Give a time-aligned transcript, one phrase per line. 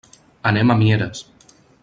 [0.51, 1.23] Anem a Mieres.